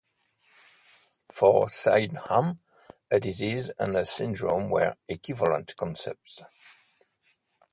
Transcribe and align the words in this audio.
For 1.31 1.69
Sydenham 1.69 2.57
a 3.11 3.19
disease 3.19 3.69
and 3.77 3.95
a 3.95 4.03
syndrome 4.03 4.71
were 4.71 4.95
equivalent 5.07 5.75
concepts. 5.75 6.41